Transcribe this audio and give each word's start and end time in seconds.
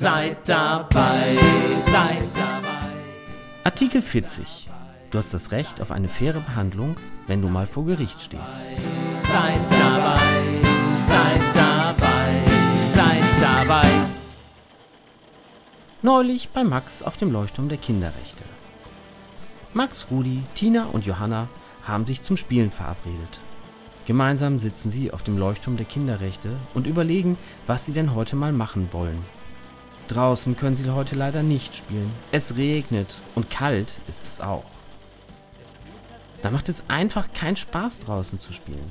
Seid 0.00 0.48
dabei, 0.48 1.36
seid 1.92 2.22
dabei. 2.34 2.88
Artikel 3.64 4.00
40. 4.00 4.66
Du 5.10 5.18
hast 5.18 5.34
das 5.34 5.52
Recht 5.52 5.82
auf 5.82 5.90
eine 5.90 6.08
faire 6.08 6.40
Behandlung, 6.40 6.96
wenn 7.26 7.42
du 7.42 7.50
mal 7.50 7.66
vor 7.66 7.84
Gericht 7.84 8.18
stehst. 8.18 8.42
Seid 9.24 9.60
dabei, 9.70 10.22
seid 11.06 11.42
dabei, 11.54 12.32
seid 12.94 13.42
dabei. 13.42 13.90
Neulich 16.00 16.48
bei 16.48 16.64
Max 16.64 17.02
auf 17.02 17.18
dem 17.18 17.30
Leuchtturm 17.30 17.68
der 17.68 17.76
Kinderrechte. 17.76 18.44
Max, 19.74 20.06
Rudi, 20.10 20.44
Tina 20.54 20.86
und 20.86 21.04
Johanna 21.04 21.48
haben 21.82 22.06
sich 22.06 22.22
zum 22.22 22.38
Spielen 22.38 22.70
verabredet. 22.70 23.40
Gemeinsam 24.06 24.60
sitzen 24.60 24.90
sie 24.90 25.12
auf 25.12 25.22
dem 25.22 25.36
Leuchtturm 25.36 25.76
der 25.76 25.84
Kinderrechte 25.84 26.56
und 26.72 26.86
überlegen, 26.86 27.36
was 27.66 27.84
sie 27.84 27.92
denn 27.92 28.14
heute 28.14 28.34
mal 28.34 28.54
machen 28.54 28.88
wollen. 28.92 29.22
Draußen 30.10 30.56
können 30.56 30.74
sie 30.74 30.90
heute 30.90 31.14
leider 31.14 31.44
nicht 31.44 31.72
spielen. 31.72 32.10
Es 32.32 32.56
regnet 32.56 33.20
und 33.36 33.48
kalt 33.48 34.00
ist 34.08 34.24
es 34.24 34.40
auch. 34.40 34.64
Da 36.42 36.50
macht 36.50 36.68
es 36.68 36.82
einfach 36.88 37.32
keinen 37.32 37.54
Spaß 37.54 38.00
draußen 38.00 38.40
zu 38.40 38.52
spielen. 38.52 38.90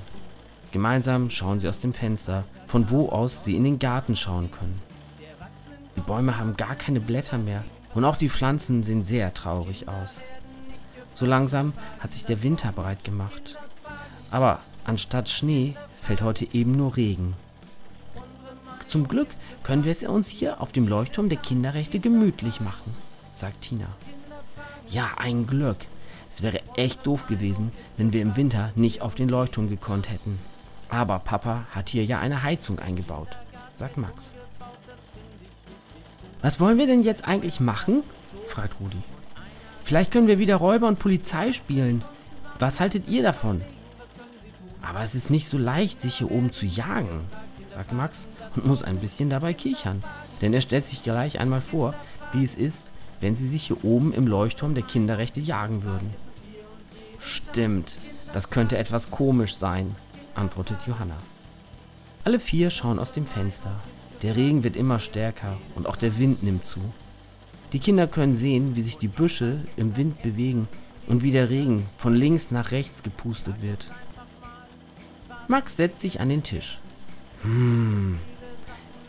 Gemeinsam 0.71 1.29
schauen 1.29 1.59
sie 1.59 1.67
aus 1.67 1.79
dem 1.79 1.93
Fenster, 1.93 2.45
von 2.67 2.89
wo 2.89 3.09
aus 3.09 3.43
sie 3.43 3.57
in 3.57 3.65
den 3.65 3.79
Garten 3.79 4.15
schauen 4.15 4.49
können. 4.49 4.81
Die 5.97 6.01
Bäume 6.01 6.37
haben 6.37 6.55
gar 6.55 6.75
keine 6.75 7.01
Blätter 7.01 7.37
mehr 7.37 7.65
und 7.93 8.05
auch 8.05 8.15
die 8.15 8.29
Pflanzen 8.29 8.83
sehen 8.83 9.03
sehr 9.03 9.33
traurig 9.33 9.89
aus. 9.89 10.21
So 11.13 11.25
langsam 11.25 11.73
hat 11.99 12.13
sich 12.13 12.23
der 12.23 12.43
Winter 12.43 12.71
breit 12.71 13.03
gemacht. 13.03 13.57
Aber 14.31 14.59
anstatt 14.85 15.27
Schnee 15.27 15.75
fällt 15.99 16.21
heute 16.21 16.47
eben 16.53 16.71
nur 16.71 16.95
Regen. 16.95 17.33
Zum 18.89 19.07
Glück 19.07 19.27
können 19.61 19.83
wir 19.83 19.91
es 19.91 20.01
uns 20.01 20.29
hier 20.29 20.61
auf 20.61 20.71
dem 20.71 20.87
Leuchtturm 20.87 21.29
der 21.29 21.37
Kinderrechte 21.37 21.99
gemütlich 21.99 22.59
machen, 22.59 22.95
sagt 23.33 23.61
Tina. 23.61 23.85
Ja, 24.87 25.11
ein 25.17 25.45
Glück. 25.45 25.77
Es 26.31 26.41
wäre 26.41 26.59
echt 26.75 27.05
doof 27.05 27.27
gewesen, 27.27 27.71
wenn 27.97 28.13
wir 28.13 28.23
im 28.23 28.35
Winter 28.35 28.71
nicht 28.73 29.01
auf 29.03 29.13
den 29.13 29.29
Leuchtturm 29.29 29.69
gekonnt 29.69 30.09
hätten. 30.09 30.39
Aber 30.89 31.19
Papa 31.19 31.67
hat 31.69 31.89
hier 31.89 32.03
ja 32.03 32.19
eine 32.19 32.41
Heizung 32.41 32.79
eingebaut, 32.79 33.37
sagt 33.77 33.97
Max. 33.97 34.33
Was 36.41 36.59
wollen 36.59 36.79
wir 36.79 36.87
denn 36.87 37.03
jetzt 37.03 37.27
eigentlich 37.27 37.59
machen? 37.59 38.01
fragt 38.47 38.79
Rudi. 38.79 39.03
Vielleicht 39.83 40.11
können 40.11 40.27
wir 40.27 40.39
wieder 40.39 40.55
Räuber 40.55 40.87
und 40.87 40.97
Polizei 40.97 41.51
spielen. 41.53 42.03
Was 42.57 42.79
haltet 42.79 43.07
ihr 43.07 43.21
davon? 43.21 43.61
Aber 44.81 45.03
es 45.03 45.13
ist 45.13 45.29
nicht 45.29 45.47
so 45.47 45.59
leicht, 45.59 46.01
sich 46.01 46.15
hier 46.15 46.31
oben 46.31 46.53
zu 46.53 46.65
jagen, 46.65 47.25
sagt 47.69 47.91
Max 47.93 48.29
und 48.55 48.65
muss 48.65 48.83
ein 48.83 48.97
bisschen 48.97 49.29
dabei 49.29 49.53
kichern. 49.53 50.03
Denn 50.41 50.53
er 50.53 50.61
stellt 50.61 50.87
sich 50.87 51.03
gleich 51.03 51.39
einmal 51.39 51.61
vor, 51.61 51.93
wie 52.33 52.43
es 52.43 52.55
ist, 52.55 52.91
wenn 53.21 53.35
sie 53.35 53.47
sich 53.47 53.67
hier 53.67 53.83
oben 53.83 54.13
im 54.13 54.27
Leuchtturm 54.27 54.75
der 54.75 54.83
Kinderrechte 54.83 55.39
jagen 55.39 55.83
würden. 55.83 56.09
Stimmt, 57.19 57.97
das 58.33 58.49
könnte 58.49 58.77
etwas 58.77 59.11
komisch 59.11 59.55
sein, 59.55 59.95
antwortet 60.35 60.79
Johanna. 60.87 61.17
Alle 62.23 62.39
vier 62.39 62.69
schauen 62.69 62.99
aus 62.99 63.11
dem 63.11 63.25
Fenster. 63.25 63.79
Der 64.21 64.35
Regen 64.35 64.63
wird 64.63 64.75
immer 64.75 64.99
stärker 64.99 65.57
und 65.75 65.87
auch 65.87 65.95
der 65.95 66.17
Wind 66.19 66.43
nimmt 66.43 66.65
zu. 66.65 66.79
Die 67.71 67.79
Kinder 67.79 68.07
können 68.07 68.35
sehen, 68.35 68.75
wie 68.75 68.81
sich 68.81 68.97
die 68.97 69.07
Büsche 69.07 69.61
im 69.77 69.95
Wind 69.95 70.21
bewegen 70.21 70.67
und 71.07 71.23
wie 71.23 71.31
der 71.31 71.49
Regen 71.49 71.85
von 71.97 72.13
links 72.13 72.51
nach 72.51 72.71
rechts 72.71 73.03
gepustet 73.03 73.61
wird. 73.61 73.89
Max 75.47 75.77
setzt 75.77 76.01
sich 76.01 76.19
an 76.19 76.29
den 76.29 76.43
Tisch. 76.43 76.79
Hm, 77.41 78.19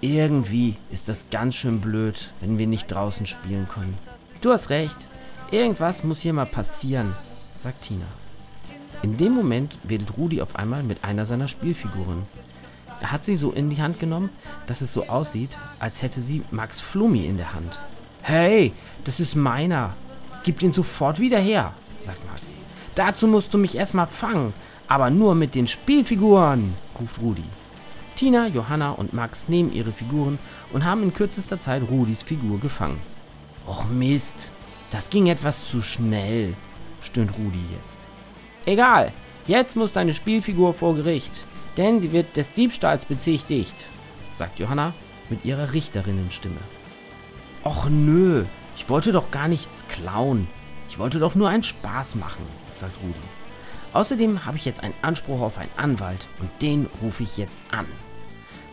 irgendwie 0.01 0.77
ist 0.91 1.09
das 1.09 1.25
ganz 1.31 1.57
schön 1.57 1.81
blöd, 1.81 2.33
wenn 2.41 2.59
wir 2.59 2.67
nicht 2.67 2.87
draußen 2.87 3.27
spielen 3.27 3.69
können. 3.69 3.99
Du 4.41 4.51
hast 4.51 4.71
recht, 4.71 5.09
irgendwas 5.51 6.05
muss 6.05 6.21
hier 6.21 6.33
mal 6.33 6.47
passieren, 6.47 7.15
sagt 7.59 7.83
Tina. 7.83 8.07
In 9.03 9.17
dem 9.17 9.33
Moment 9.33 9.79
wedelt 9.83 10.17
Rudi 10.17 10.41
auf 10.41 10.57
einmal 10.57 10.83
mit 10.83 11.05
einer 11.05 11.27
seiner 11.27 11.49
Spielfiguren. 11.49 12.23
Er 13.01 13.13
hat 13.13 13.25
sie 13.25 13.35
so 13.35 13.51
in 13.51 13.71
die 13.71 13.81
Hand 13.81 13.99
genommen, 13.99 14.31
dass 14.67 14.81
es 14.81 14.93
so 14.93 15.09
aussieht, 15.09 15.59
als 15.79 16.03
hätte 16.03 16.21
sie 16.21 16.43
Max 16.51 16.81
Flummi 16.81 17.27
in 17.27 17.37
der 17.37 17.55
Hand. 17.55 17.81
Hey, 18.23 18.73
das 19.05 19.21
ist 19.21 19.35
meiner. 19.35 19.95
Gib 20.45 20.59
den 20.59 20.73
sofort 20.73 21.19
wieder 21.19 21.39
her, 21.39 21.73
sagt 22.01 22.25
Max. 22.27 22.55
Dazu 22.95 23.27
musst 23.27 23.53
du 23.55 23.59
mich 23.59 23.77
erstmal 23.77 24.07
fangen, 24.07 24.53
aber 24.87 25.11
nur 25.11 25.35
mit 25.35 25.55
den 25.55 25.67
Spielfiguren, 25.67 26.75
ruft 26.99 27.21
Rudi. 27.21 27.45
Tina, 28.21 28.49
Johanna 28.49 28.91
und 28.91 29.15
Max 29.15 29.49
nehmen 29.49 29.73
ihre 29.73 29.93
Figuren 29.93 30.39
und 30.75 30.85
haben 30.85 31.05
in 31.05 31.15
kürzester 31.15 31.59
Zeit 31.59 31.83
Rudis 31.89 32.23
Figur 32.23 32.61
gefangen. 32.61 33.01
Och 33.67 33.89
Mist, 33.89 34.53
das 34.91 35.09
ging 35.09 35.29
etwas 35.29 35.65
zu 35.65 35.81
schnell, 35.81 36.55
stöhnt 37.01 37.33
Rudi 37.39 37.63
jetzt. 37.75 37.99
Egal, 38.67 39.15
jetzt 39.47 39.75
muss 39.75 39.93
deine 39.93 40.13
Spielfigur 40.13 40.75
vor 40.75 40.97
Gericht, 40.97 41.47
denn 41.79 42.03
sie 42.03 42.13
wird 42.13 42.37
des 42.37 42.51
Diebstahls 42.51 43.07
bezichtigt, 43.07 43.87
sagt 44.35 44.59
Johanna 44.59 44.93
mit 45.31 45.47
ihrer 45.47 45.73
Richterinnenstimme. 45.73 46.61
Och 47.65 47.89
nö, 47.89 48.45
ich 48.77 48.91
wollte 48.91 49.13
doch 49.13 49.31
gar 49.31 49.49
nichts 49.49 49.83
klauen. 49.89 50.47
Ich 50.91 50.99
wollte 50.99 51.21
doch 51.21 51.37
nur 51.37 51.49
einen 51.49 51.63
Spaß 51.63 52.17
machen, 52.17 52.45
sagt 52.79 52.99
Rudi. 52.99 53.15
Außerdem 53.95 54.45
habe 54.45 54.59
ich 54.59 54.67
jetzt 54.67 54.83
einen 54.83 54.95
Anspruch 55.01 55.41
auf 55.41 55.57
einen 55.57 55.73
Anwalt 55.79 56.29
und 56.39 56.51
den 56.61 56.87
rufe 57.01 57.23
ich 57.23 57.39
jetzt 57.39 57.63
an. 57.71 57.87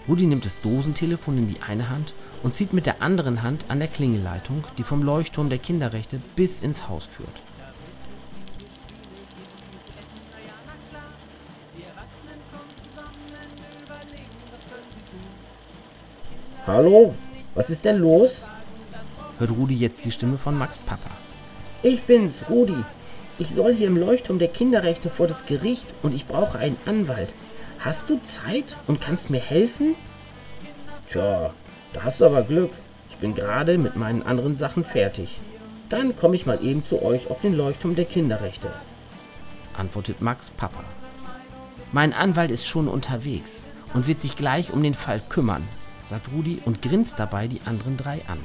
Rudi 0.07 0.25
nimmt 0.25 0.45
das 0.45 0.59
Dosentelefon 0.61 1.37
in 1.37 1.47
die 1.47 1.61
eine 1.61 1.89
Hand 1.89 2.13
und 2.41 2.55
zieht 2.55 2.71
mit 2.71 2.85
der 2.85 3.01
anderen 3.01 3.43
Hand 3.43 3.65
an 3.67 3.79
der 3.79 3.89
Klingelleitung, 3.89 4.63
die 4.77 4.83
vom 4.83 5.03
Leuchtturm 5.03 5.49
der 5.49 5.57
Kinderrechte 5.59 6.21
bis 6.35 6.61
ins 6.61 6.87
Haus 6.87 7.05
führt. 7.05 7.43
Hallo, 16.65 17.15
was 17.53 17.69
ist 17.69 17.83
denn 17.85 17.97
los? 17.97 18.47
Hört 19.39 19.51
Rudi 19.51 19.75
jetzt 19.75 20.03
die 20.05 20.11
Stimme 20.11 20.37
von 20.37 20.57
Max 20.57 20.79
Papa. 20.79 21.09
Ich 21.83 22.03
bin's, 22.03 22.43
Rudi. 22.49 22.83
Ich 23.39 23.49
soll 23.49 23.73
hier 23.73 23.87
im 23.87 23.97
Leuchtturm 23.97 24.39
der 24.39 24.47
Kinderrechte 24.47 25.09
vor 25.09 25.27
das 25.27 25.45
Gericht 25.45 25.87
und 26.01 26.15
ich 26.15 26.25
brauche 26.25 26.57
einen 26.59 26.77
Anwalt. 26.85 27.33
Hast 27.79 28.09
du 28.09 28.19
Zeit 28.23 28.75
und 28.87 29.01
kannst 29.01 29.29
mir 29.29 29.39
helfen? 29.39 29.95
Tja, 31.07 31.53
da 31.93 32.03
hast 32.03 32.19
du 32.19 32.25
aber 32.25 32.43
Glück. 32.43 32.71
Ich 33.09 33.17
bin 33.17 33.35
gerade 33.35 33.77
mit 33.77 33.95
meinen 33.95 34.23
anderen 34.23 34.55
Sachen 34.55 34.83
fertig. 34.83 35.37
Dann 35.89 36.15
komme 36.15 36.35
ich 36.35 36.45
mal 36.45 36.59
eben 36.63 36.85
zu 36.85 37.01
euch 37.01 37.29
auf 37.29 37.41
den 37.41 37.53
Leuchtturm 37.53 37.95
der 37.95 38.05
Kinderrechte. 38.05 38.71
Antwortet 39.77 40.21
Max 40.21 40.49
Papa. 40.51 40.83
Mein 41.91 42.13
Anwalt 42.13 42.51
ist 42.51 42.67
schon 42.67 42.87
unterwegs 42.87 43.69
und 43.93 44.07
wird 44.07 44.21
sich 44.21 44.35
gleich 44.35 44.73
um 44.73 44.83
den 44.83 44.93
Fall 44.95 45.21
kümmern, 45.29 45.67
sagt 46.03 46.31
Rudi 46.33 46.59
und 46.65 46.81
grinst 46.81 47.19
dabei 47.19 47.47
die 47.47 47.61
anderen 47.61 47.95
drei 47.95 48.21
an. 48.27 48.39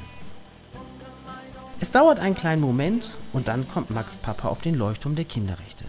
Es 1.80 1.90
dauert 1.90 2.20
einen 2.20 2.36
kleinen 2.36 2.62
Moment 2.62 3.18
und 3.32 3.48
dann 3.48 3.66
kommt 3.66 3.90
Max 3.90 4.16
Papa 4.16 4.48
auf 4.48 4.60
den 4.60 4.76
Leuchtturm 4.76 5.16
der 5.16 5.24
Kinderrechte. 5.24 5.84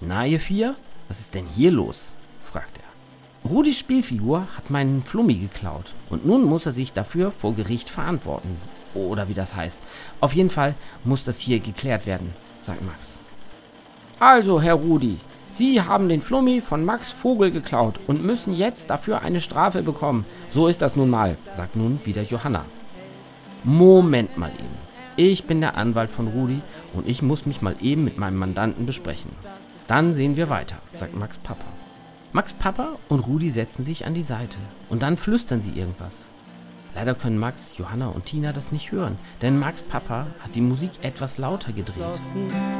Na, 0.00 0.26
ihr 0.26 0.40
vier, 0.40 0.76
was 1.08 1.20
ist 1.20 1.34
denn 1.34 1.46
hier 1.46 1.70
los? 1.70 2.12
Fragt 2.48 2.78
er. 2.78 3.48
Rudis 3.48 3.78
Spielfigur 3.78 4.46
hat 4.56 4.70
meinen 4.70 5.02
Flummi 5.02 5.34
geklaut 5.34 5.94
und 6.10 6.26
nun 6.26 6.44
muss 6.44 6.66
er 6.66 6.72
sich 6.72 6.92
dafür 6.92 7.30
vor 7.30 7.54
Gericht 7.54 7.88
verantworten. 7.88 8.56
Oder 8.94 9.28
wie 9.28 9.34
das 9.34 9.54
heißt. 9.54 9.78
Auf 10.20 10.34
jeden 10.34 10.50
Fall 10.50 10.74
muss 11.04 11.24
das 11.24 11.38
hier 11.38 11.60
geklärt 11.60 12.06
werden, 12.06 12.34
sagt 12.60 12.82
Max. 12.84 13.20
Also, 14.18 14.60
Herr 14.60 14.74
Rudi, 14.74 15.18
Sie 15.50 15.80
haben 15.80 16.08
den 16.08 16.20
Flummi 16.20 16.60
von 16.60 16.84
Max 16.84 17.10
Vogel 17.10 17.50
geklaut 17.50 18.00
und 18.06 18.24
müssen 18.24 18.54
jetzt 18.54 18.90
dafür 18.90 19.22
eine 19.22 19.40
Strafe 19.40 19.82
bekommen. 19.82 20.24
So 20.50 20.66
ist 20.66 20.82
das 20.82 20.94
nun 20.94 21.08
mal, 21.08 21.38
sagt 21.52 21.74
nun 21.74 22.00
wieder 22.04 22.22
Johanna. 22.22 22.64
Moment 23.64 24.36
mal 24.36 24.50
eben. 24.50 24.88
Ich 25.16 25.46
bin 25.46 25.60
der 25.60 25.76
Anwalt 25.76 26.10
von 26.10 26.28
Rudi 26.28 26.60
und 26.94 27.08
ich 27.08 27.22
muss 27.22 27.46
mich 27.46 27.62
mal 27.62 27.76
eben 27.80 28.04
mit 28.04 28.18
meinem 28.18 28.36
Mandanten 28.36 28.86
besprechen. 28.86 29.32
Dann 29.86 30.12
sehen 30.14 30.36
wir 30.36 30.48
weiter, 30.48 30.76
sagt 30.94 31.16
Max 31.16 31.38
Papa. 31.38 31.64
Max 32.30 32.52
Papa 32.52 32.96
und 33.08 33.20
Rudi 33.20 33.48
setzen 33.48 33.86
sich 33.86 34.04
an 34.04 34.12
die 34.12 34.22
Seite 34.22 34.58
und 34.90 35.02
dann 35.02 35.16
flüstern 35.16 35.62
sie 35.62 35.72
irgendwas. 35.72 36.26
Leider 36.94 37.14
können 37.14 37.38
Max, 37.38 37.78
Johanna 37.78 38.08
und 38.08 38.26
Tina 38.26 38.52
das 38.52 38.70
nicht 38.70 38.92
hören, 38.92 39.18
denn 39.40 39.58
Max 39.58 39.82
Papa 39.82 40.26
hat 40.40 40.54
die 40.54 40.60
Musik 40.60 40.90
etwas 41.00 41.38
lauter 41.38 41.72
gedreht. 41.72 42.20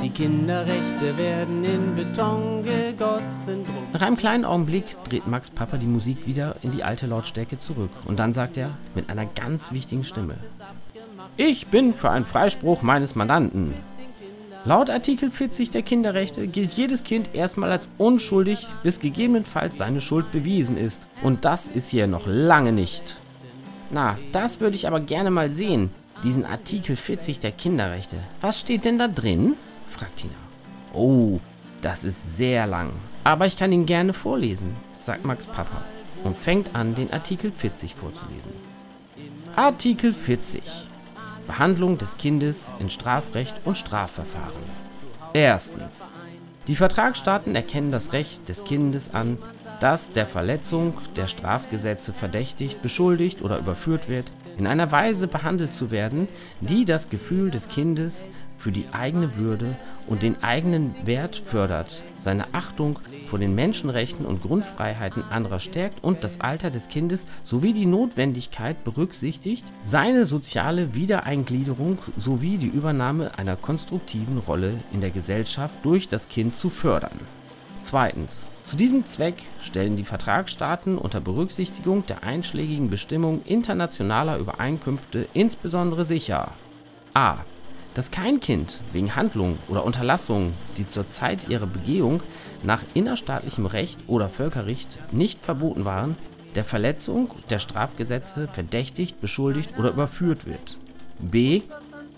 Die 0.02 0.10
Kinderrechte 0.10 1.16
werden 1.16 1.64
in 1.64 1.96
Beton 1.96 2.62
gegossen. 2.62 3.64
Nach 3.94 4.02
einem 4.02 4.18
kleinen 4.18 4.44
Augenblick 4.44 5.02
dreht 5.04 5.26
Max 5.26 5.48
Papa 5.48 5.78
die 5.78 5.86
Musik 5.86 6.26
wieder 6.26 6.56
in 6.60 6.70
die 6.70 6.84
alte 6.84 7.06
Lautstärke 7.06 7.58
zurück 7.58 7.90
und 8.04 8.18
dann 8.18 8.34
sagt 8.34 8.58
er 8.58 8.72
mit 8.94 9.08
einer 9.08 9.24
ganz 9.24 9.72
wichtigen 9.72 10.04
Stimme: 10.04 10.34
Ich 11.38 11.68
bin 11.68 11.94
für 11.94 12.10
einen 12.10 12.26
Freispruch 12.26 12.82
meines 12.82 13.14
Mandanten. 13.14 13.72
Laut 14.68 14.90
Artikel 14.90 15.30
40 15.30 15.70
der 15.70 15.80
Kinderrechte 15.80 16.46
gilt 16.46 16.72
jedes 16.72 17.02
Kind 17.02 17.30
erstmal 17.32 17.72
als 17.72 17.88
unschuldig, 17.96 18.66
bis 18.82 19.00
gegebenenfalls 19.00 19.78
seine 19.78 20.02
Schuld 20.02 20.30
bewiesen 20.30 20.76
ist. 20.76 21.08
Und 21.22 21.46
das 21.46 21.68
ist 21.68 21.88
hier 21.88 22.06
noch 22.06 22.26
lange 22.26 22.70
nicht. 22.72 23.18
Na, 23.90 24.18
das 24.30 24.60
würde 24.60 24.76
ich 24.76 24.86
aber 24.86 25.00
gerne 25.00 25.30
mal 25.30 25.48
sehen, 25.48 25.88
diesen 26.22 26.44
Artikel 26.44 26.96
40 26.96 27.40
der 27.40 27.52
Kinderrechte. 27.52 28.18
Was 28.42 28.60
steht 28.60 28.84
denn 28.84 28.98
da 28.98 29.08
drin? 29.08 29.56
fragt 29.88 30.18
Tina. 30.18 30.34
Oh, 30.92 31.40
das 31.80 32.04
ist 32.04 32.36
sehr 32.36 32.66
lang. 32.66 32.90
Aber 33.24 33.46
ich 33.46 33.56
kann 33.56 33.72
ihn 33.72 33.86
gerne 33.86 34.12
vorlesen, 34.12 34.76
sagt 35.00 35.24
Max 35.24 35.46
Papa 35.46 35.82
und 36.24 36.36
fängt 36.36 36.74
an, 36.74 36.94
den 36.94 37.10
Artikel 37.10 37.52
40 37.52 37.94
vorzulesen. 37.94 38.52
Artikel 39.56 40.12
40. 40.12 40.60
Behandlung 41.48 41.98
des 41.98 42.16
Kindes 42.18 42.72
in 42.78 42.90
Strafrecht 42.90 43.62
und 43.64 43.76
Strafverfahren. 43.76 44.62
Erstens. 45.32 46.08
Die 46.68 46.76
Vertragsstaaten 46.76 47.56
erkennen 47.56 47.90
das 47.90 48.12
Recht 48.12 48.48
des 48.48 48.62
Kindes 48.62 49.12
an, 49.12 49.38
das 49.80 50.12
der 50.12 50.26
Verletzung 50.26 50.94
der 51.16 51.26
Strafgesetze 51.26 52.12
verdächtigt, 52.12 52.82
beschuldigt 52.82 53.42
oder 53.42 53.58
überführt 53.58 54.08
wird, 54.08 54.30
in 54.58 54.66
einer 54.66 54.92
Weise 54.92 55.26
behandelt 55.26 55.72
zu 55.72 55.90
werden, 55.90 56.28
die 56.60 56.84
das 56.84 57.08
Gefühl 57.08 57.50
des 57.50 57.68
Kindes 57.68 58.28
für 58.58 58.72
die 58.72 58.88
eigene 58.93 59.37
Würde 59.37 59.76
und 60.06 60.22
den 60.22 60.43
eigenen 60.43 60.94
Wert 61.05 61.37
fördert, 61.37 62.05
seine 62.19 62.52
Achtung 62.52 62.99
vor 63.25 63.38
den 63.38 63.55
Menschenrechten 63.55 64.26
und 64.26 64.43
Grundfreiheiten 64.43 65.22
anderer 65.31 65.60
stärkt 65.60 66.02
und 66.02 66.25
das 66.25 66.40
Alter 66.40 66.70
des 66.70 66.88
Kindes 66.88 67.25
sowie 67.44 67.72
die 67.72 67.87
Notwendigkeit 67.87 68.84
berücksichtigt, 68.84 69.64
seine 69.84 70.25
soziale 70.25 70.94
Wiedereingliederung 70.94 71.99
sowie 72.16 72.58
die 72.58 72.69
Übernahme 72.69 73.38
einer 73.38 73.56
konstruktiven 73.56 74.38
Rolle 74.38 74.81
in 74.93 75.00
der 75.00 75.11
Gesellschaft 75.11 75.75
durch 75.84 76.08
das 76.08 76.28
Kind 76.28 76.56
zu 76.56 76.69
fördern. 76.69 77.20
Zweitens. 77.81 78.49
Zu 78.64 78.76
diesem 78.76 79.06
Zweck 79.06 79.44
stellen 79.61 79.96
die 79.96 80.04
Vertragsstaaten 80.04 80.99
unter 80.99 81.22
Berücksichtigung 81.22 82.04
der 82.04 82.22
einschlägigen 82.22 82.90
Bestimmungen 82.90 83.40
internationaler 83.46 84.37
Übereinkünfte 84.37 85.26
insbesondere 85.32 86.04
sicher 86.04 86.52
a. 87.14 87.38
dass 87.94 88.11
kein 88.11 88.40
Kind 88.40 88.81
wegen 88.93 89.17
Handlungen 89.17 89.58
oder 89.69 89.85
Unterlassungen, 89.85 90.55
die 90.76 90.87
zur 90.87 91.08
Zeit 91.08 91.49
ihrer 91.49 91.67
Begehung 91.67 92.23
nach 92.62 92.82
innerstaatlichem 92.94 93.67
Recht 93.67 94.00
oder 94.06 94.29
Völkerrecht 94.29 94.99
nicht 95.12 95.40
verboten 95.44 95.85
waren, 95.85 96.17
der 96.55 96.64
Verletzung 96.64 97.31
der 97.50 97.58
Strafgesetze 97.58 98.49
verdächtigt, 98.52 99.20
beschuldigt 99.20 99.79
oder 99.79 99.90
überführt 99.90 100.46
wird. 100.46 100.79
b. 101.19 101.62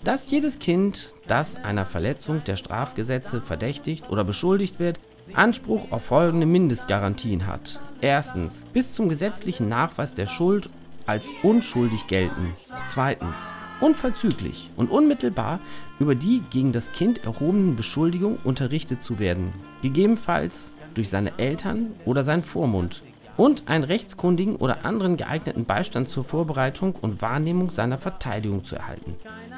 dass 0.03 0.31
jedes 0.31 0.59
Kind, 0.59 1.13
das 1.27 1.55
einer 1.55 1.85
Verletzung 1.85 2.43
der 2.43 2.55
Strafgesetze 2.55 3.41
verdächtigt 3.41 4.09
oder 4.09 4.23
beschuldigt 4.23 4.79
wird, 4.79 4.99
Anspruch 5.33 5.91
auf 5.91 6.05
folgende 6.05 6.45
Mindestgarantien 6.45 7.47
hat. 7.47 7.79
Erstens, 8.01 8.65
bis 8.73 8.93
zum 8.93 9.09
gesetzlichen 9.09 9.69
Nachweis 9.69 10.13
der 10.13 10.27
Schuld 10.27 10.69
als 11.05 11.27
unschuldig 11.43 12.07
gelten. 12.07 12.53
Zweitens, 12.87 13.37
unverzüglich 13.81 14.69
und 14.77 14.89
unmittelbar 14.89 15.59
über 15.99 16.15
die 16.15 16.41
gegen 16.49 16.71
das 16.71 16.91
Kind 16.91 17.23
erhobenen 17.25 17.75
Beschuldigungen 17.75 18.39
unterrichtet 18.43 19.03
zu 19.03 19.19
werden, 19.19 19.53
gegebenenfalls 19.81 20.73
durch 20.93 21.09
seine 21.09 21.37
Eltern 21.37 21.91
oder 22.05 22.23
seinen 22.23 22.43
Vormund, 22.43 23.01
und 23.37 23.67
einen 23.67 23.83
rechtskundigen 23.83 24.55
oder 24.55 24.85
anderen 24.85 25.17
geeigneten 25.17 25.65
Beistand 25.65 26.09
zur 26.09 26.23
Vorbereitung 26.23 26.93
und 26.93 27.21
Wahrnehmung 27.21 27.71
seiner 27.71 27.97
Verteidigung 27.97 28.63
zu 28.63 28.75
erhalten. 28.75 29.15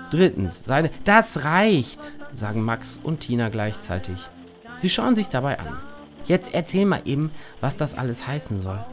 Drittens, 0.09 0.63
seine 0.65 0.89
Das 1.03 1.43
reicht, 1.43 2.13
sagen 2.33 2.61
Max 2.61 2.99
und 3.03 3.21
Tina 3.21 3.49
gleichzeitig. 3.49 4.29
Sie 4.77 4.89
schauen 4.89 5.15
sich 5.15 5.27
dabei 5.27 5.59
an. 5.59 5.77
Jetzt 6.25 6.53
erzähl 6.53 6.85
mal 6.85 7.01
eben, 7.05 7.31
was 7.59 7.75
das 7.75 7.93
alles 7.93 8.27
heißen 8.27 8.61
soll. 8.61 8.83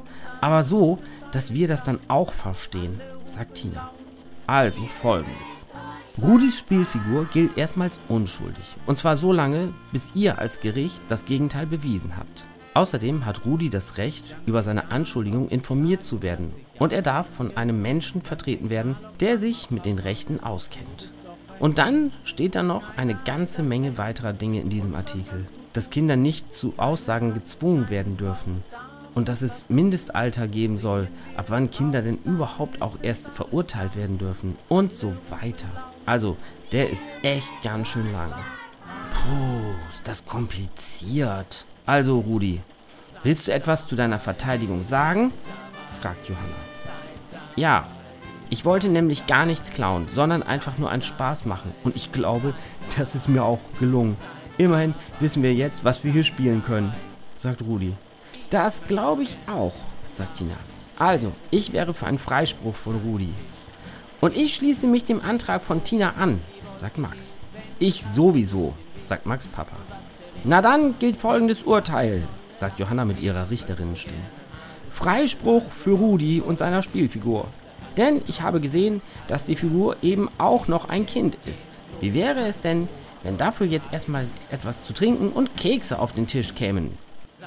Aber 0.41 0.63
so, 0.63 0.99
dass 1.33 1.55
wir 1.55 1.69
das 1.69 1.85
dann 1.85 2.01
auch 2.09 2.33
verstehen, 2.33 3.01
sagt 3.25 3.55
Tina. 3.55 3.91
Also 4.51 4.83
folgendes. 4.87 5.69
Rudis 6.21 6.59
Spielfigur 6.59 7.27
gilt 7.27 7.57
erstmals 7.57 8.01
unschuldig. 8.09 8.65
Und 8.85 8.99
zwar 8.99 9.17
so 9.17 9.33
lange, 9.33 9.73
bis 9.93 10.11
ihr 10.17 10.41
als 10.41 10.59
Gericht 10.59 11.01
das 11.07 11.25
Gegenteil 11.25 11.67
bewiesen 11.67 12.17
habt. 12.17 12.47
Außerdem 12.75 13.27
hat 13.27 13.47
Rudi 13.47 13.71
das 13.71 13.97
Recht, 13.97 14.35
über 14.47 14.65
seine 14.65 14.91
Anschuldigung 14.91 15.49
informiert 15.51 16.05
zu 16.05 16.21
werden. 16.21 16.53
Und 16.81 16.93
er 16.93 17.03
darf 17.03 17.29
von 17.33 17.57
einem 17.57 17.81
Menschen 17.81 18.23
vertreten 18.23 18.71
werden, 18.71 18.97
der 19.21 19.39
sich 19.39 19.71
mit 19.71 19.87
den 19.87 20.01
Rechten 20.01 20.43
auskennt. 20.43 21.11
Und 21.61 21.79
dann 21.79 22.11
steht 22.25 22.57
da 22.57 22.65
noch 22.65 22.97
eine 22.97 23.15
ganze 23.15 23.63
Menge 23.63 23.99
weiterer 23.99 24.33
Dinge 24.33 24.61
in 24.63 24.69
diesem 24.69 24.97
Artikel 24.97 25.47
dass 25.73 25.91
Kinder 25.91 26.17
nicht 26.17 26.55
zu 26.55 26.75
Aussagen 26.77 27.35
gezwungen 27.35 27.91
werden 27.91 28.17
dürfen 28.17 28.65
und 29.15 29.29
dass 29.29 29.43
es 29.43 29.65
Mindestalter 29.69 30.49
geben 30.49 30.79
soll, 30.79 31.09
ab 31.37 31.47
wann 31.49 31.71
Kinder 31.71 32.03
denn 32.03 32.19
überhaupt 32.25 32.83
auch 32.83 32.97
erst 33.03 33.29
verurteilt 33.29 33.97
werden 33.97 34.19
dürfen 34.19 34.57
und 34.69 34.95
so 34.95 35.13
weiter. 35.31 35.69
Also, 36.07 36.37
der 36.73 36.91
ist 36.91 37.03
echt 37.23 37.51
ganz 37.63 37.89
schön 37.89 38.11
lang. 38.13 38.33
Puh, 39.13 39.75
ist 39.91 40.07
das 40.07 40.25
kompliziert. 40.25 41.67
Also, 41.87 42.19
Rudi, 42.21 42.61
willst 43.23 43.49
du 43.49 43.53
etwas 43.53 43.87
zu 43.87 43.97
deiner 43.97 44.19
Verteidigung 44.19 44.85
sagen? 44.85 45.33
fragt 46.01 46.29
Johanna. 46.29 46.55
Ja, 47.57 47.87
ich 48.49 48.65
wollte 48.65 48.89
nämlich 48.89 49.27
gar 49.27 49.47
nichts 49.47 49.71
klauen, 49.71 50.09
sondern 50.13 50.43
einfach 50.43 50.79
nur 50.79 50.91
einen 50.91 51.03
Spaß 51.03 51.45
machen. 51.45 51.73
Und 51.85 51.95
ich 51.95 52.11
glaube, 52.11 52.55
das 52.99 53.15
ist 53.15 53.29
mir 53.29 53.45
auch 53.45 53.61
gelungen. 53.79 54.17
Immerhin 54.59 54.95
wissen 55.21 55.43
wir 55.43 55.55
jetzt, 55.55 55.85
was 55.85 56.05
wir 56.05 56.13
hier 56.13 56.25
spielen 56.25 56.63
können, 56.63 56.93
sagt 57.37 57.63
Rudi. 57.63 57.95
Das 58.51 58.83
glaube 58.89 59.23
ich 59.23 59.37
auch, 59.47 59.75
sagt 60.11 60.39
Tina. 60.39 60.57
Also, 60.99 61.33
ich 61.51 61.73
wäre 61.73 61.95
für 61.95 62.07
einen 62.07 62.19
Freispruch 62.19 62.75
von 62.75 62.97
Rudi. 62.97 63.33
Und 64.21 64.37
ich 64.37 64.55
schließe 64.55 64.87
mich 64.87 65.05
dem 65.05 65.23
Antrag 65.23 65.63
von 65.63 65.85
Tina 65.85 66.15
an, 66.19 66.41
sagt 66.77 66.99
Max. 66.99 67.39
Ich 67.79 68.05
sowieso, 68.05 68.75
sagt 69.07 69.25
Max 69.25 69.47
Papa. 69.47 69.77
Na 70.45 70.61
dann 70.61 70.99
gilt 70.99 71.17
folgendes 71.17 71.63
Urteil, 71.63 72.23
sagt 72.55 72.79
Johanna 72.79 73.05
mit 73.05 73.21
ihrer 73.21 73.51
Richterinnenstimme. 73.51 74.19
Freispruch 74.91 75.71
für 75.71 75.93
Rudi 75.93 76.41
und 76.41 76.59
seiner 76.59 76.83
Spielfigur. 76.83 77.47
Denn 77.97 78.23
ich 78.27 78.43
habe 78.43 78.61
gesehen, 78.61 79.01
dass 79.29 79.45
die 79.45 79.57
Figur 79.57 79.97
eben 80.03 80.29
auch 80.39 80.67
noch 80.67 80.89
ein 80.89 81.07
Kind 81.07 81.39
ist. 81.47 81.81
Wie 82.01 82.15
wäre 82.15 82.41
es 82.41 82.61
denn, 82.61 82.89
wenn 83.23 83.37
dafür 83.37 83.67
jetzt 83.67 83.93
erstmal 83.93 84.27
etwas 84.51 84.85
zu 84.85 84.93
trinken 84.93 85.29
und 85.29 85.57
Kekse 85.57 85.99
auf 85.99 86.13
den 86.13 86.27
Tisch 86.27 86.55
kämen. 86.55 86.99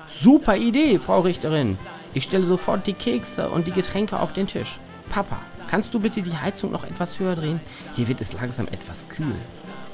Super 0.05 0.57
Idee, 0.57 0.99
Frau 0.99 1.21
Richterin. 1.21 1.77
Ich 2.13 2.25
stelle 2.25 2.43
sofort 2.43 2.85
die 2.87 2.93
Kekse 2.93 3.49
und 3.49 3.67
die 3.67 3.71
Getränke 3.71 4.19
auf 4.19 4.33
den 4.33 4.47
Tisch. 4.47 4.79
Papa, 5.09 5.39
kannst 5.67 5.93
du 5.93 5.99
bitte 5.99 6.21
die 6.21 6.37
Heizung 6.37 6.71
noch 6.71 6.83
etwas 6.83 7.19
höher 7.19 7.35
drehen? 7.35 7.61
Hier 7.95 8.07
wird 8.07 8.21
es 8.21 8.33
langsam 8.33 8.67
etwas 8.67 9.07
kühl. 9.07 9.35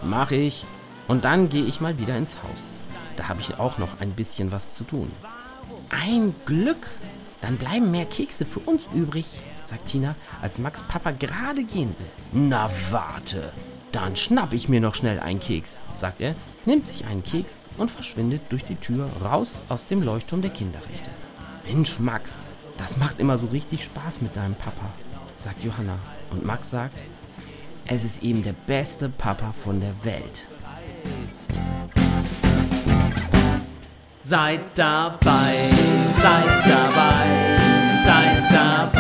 Mach 0.04 0.32
ich. 0.32 0.66
Und 1.08 1.26
dann 1.26 1.50
gehe 1.50 1.66
ich 1.66 1.80
mal 1.80 1.98
wieder 2.00 2.18
ins 2.18 2.38
Haus. 2.38 2.76
Da 3.16 3.28
habe 3.28 3.42
ich 3.42 3.60
auch 3.60 3.78
noch 3.78 4.00
ein 4.00 4.12
bisschen 4.12 4.52
was 4.52 4.76
zu 4.76 4.84
tun. 4.84 5.12
Ein 5.90 6.36
Glück! 6.46 6.88
Dann 7.42 7.58
bleiben 7.58 7.90
mehr 7.92 8.06
Kekse 8.06 8.46
für 8.46 8.60
uns 8.60 8.90
übrig, 8.94 9.26
sagt 9.64 9.86
Tina, 9.88 10.16
als 10.42 10.60
Max 10.60 10.84
Papa 10.84 11.12
gerade 11.12 11.64
gehen 11.64 11.96
will. 11.98 12.50
Na 12.50 12.70
warte! 12.92 13.54
Dann 13.92 14.16
schnapp 14.16 14.54
ich 14.54 14.70
mir 14.70 14.82
noch 14.82 14.94
schnell 14.94 15.20
einen 15.20 15.40
Keks, 15.40 15.80
sagt 15.98 16.22
er, 16.22 16.36
nimmt 16.66 16.88
sich 16.88 17.06
einen 17.06 17.24
Keks 17.24 17.70
und 17.78 17.90
verschwindet 17.90 18.44
durch 18.50 18.64
die 18.64 18.76
Tür 18.76 19.10
raus 19.22 19.64
aus 19.68 19.86
dem 19.88 20.04
Leuchtturm 20.04 20.42
der 20.42 20.52
Kinderrechte. 20.52 21.10
Mensch, 21.66 22.00
Max, 22.00 22.34
das 22.78 22.98
macht 22.98 23.20
immer 23.20 23.38
so 23.38 23.48
richtig 23.48 23.84
Spaß 23.84 24.22
mit 24.22 24.36
deinem 24.36 24.56
Papa, 24.56 24.94
sagt 25.38 25.64
Johanna. 25.64 25.98
Und 26.30 26.46
Max 26.46 26.70
sagt, 26.70 27.04
es 27.88 28.04
ist 28.04 28.22
eben 28.22 28.44
der 28.44 28.54
beste 28.54 29.10
Papa 29.10 29.52
von 29.52 29.82
der 29.82 30.04
Welt. 30.06 30.48
Seid 34.24 34.62
dabei, 34.76 35.56
seid 36.22 36.70
dabei, 36.70 37.58
seid 38.06 38.52
dabei, 38.52 38.99